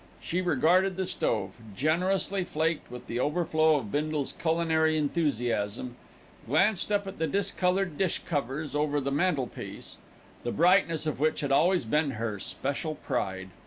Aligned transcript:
She 0.19 0.41
regarded 0.41 0.97
the 0.97 1.05
stove, 1.05 1.51
generously 1.75 2.43
flaked 2.43 2.89
with 2.89 3.05
the 3.05 3.19
overflow 3.19 3.75
of 3.75 3.91
Bindle's 3.91 4.31
culinary 4.31 4.97
enthusiasm, 4.97 5.95
glanced 6.47 6.91
up 6.91 7.05
at 7.05 7.19
the 7.19 7.27
discoloured 7.27 7.99
dish 7.99 8.19
covers 8.25 8.73
over 8.73 8.99
the 8.99 9.11
mantelpiece, 9.11 9.97
the 10.43 10.51
brightness 10.51 11.05
of 11.05 11.19
which 11.19 11.41
had 11.41 11.51
always 11.51 11.85
been 11.85 12.13
her 12.17 12.39
special 12.39 12.95
pride. 12.95 13.49